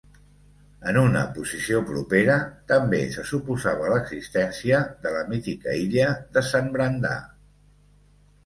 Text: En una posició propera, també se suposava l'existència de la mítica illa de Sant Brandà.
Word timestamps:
En 0.91 0.95
una 1.01 1.19
posició 1.33 1.81
propera, 1.89 2.37
també 2.71 3.01
se 3.17 3.25
suposava 3.33 3.91
l'existència 3.93 4.81
de 5.05 5.13
la 5.19 5.23
mítica 5.35 5.77
illa 5.83 6.09
de 6.39 6.45
Sant 6.49 6.73
Brandà. 6.79 7.13